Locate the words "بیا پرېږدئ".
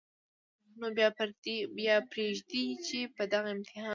1.77-2.65